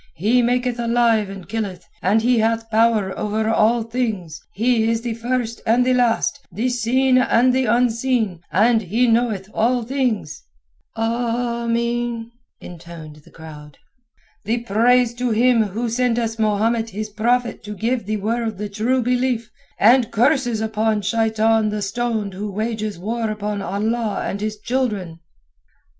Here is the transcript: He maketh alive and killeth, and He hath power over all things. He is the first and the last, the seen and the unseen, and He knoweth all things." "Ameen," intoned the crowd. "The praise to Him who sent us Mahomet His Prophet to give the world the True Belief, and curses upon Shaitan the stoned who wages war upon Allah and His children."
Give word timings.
He 0.15 0.41
maketh 0.41 0.79
alive 0.79 1.29
and 1.29 1.47
killeth, 1.47 1.85
and 2.01 2.23
He 2.23 2.39
hath 2.39 2.71
power 2.71 3.15
over 3.15 3.47
all 3.51 3.83
things. 3.83 4.41
He 4.51 4.89
is 4.89 5.01
the 5.01 5.13
first 5.13 5.61
and 5.63 5.85
the 5.85 5.93
last, 5.93 6.43
the 6.51 6.69
seen 6.69 7.19
and 7.19 7.53
the 7.53 7.65
unseen, 7.65 8.39
and 8.51 8.81
He 8.81 9.05
knoweth 9.05 9.47
all 9.53 9.83
things." 9.83 10.41
"Ameen," 10.97 12.31
intoned 12.59 13.17
the 13.17 13.29
crowd. 13.29 13.77
"The 14.43 14.61
praise 14.61 15.13
to 15.13 15.29
Him 15.29 15.65
who 15.65 15.87
sent 15.87 16.17
us 16.17 16.39
Mahomet 16.39 16.89
His 16.89 17.09
Prophet 17.11 17.63
to 17.65 17.75
give 17.75 18.07
the 18.07 18.17
world 18.17 18.57
the 18.57 18.69
True 18.69 19.03
Belief, 19.03 19.51
and 19.79 20.09
curses 20.09 20.61
upon 20.61 21.03
Shaitan 21.03 21.69
the 21.69 21.83
stoned 21.83 22.33
who 22.33 22.51
wages 22.51 22.97
war 22.97 23.29
upon 23.29 23.61
Allah 23.61 24.23
and 24.25 24.41
His 24.41 24.57
children." 24.57 25.19